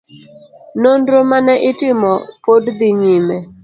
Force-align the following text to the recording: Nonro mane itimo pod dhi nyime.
Nonro 0.81 1.19
mane 1.29 1.55
itimo 1.69 2.11
pod 2.43 2.63
dhi 2.77 2.89
nyime. 3.01 3.35